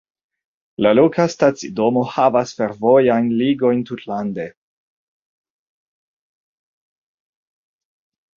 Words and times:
La 0.83 0.91
loka 0.99 1.25
stacidomo 1.33 2.03
havas 2.13 2.53
fervojajn 2.61 3.27
ligojn 3.41 3.83
tutlande. 3.91 4.47